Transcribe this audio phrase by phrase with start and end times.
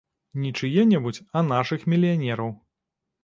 [0.43, 2.49] Не чые-небудзь, а нашых мільянераў.